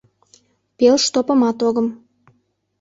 —Пелштопымат 0.77 1.57
огым... 1.67 1.87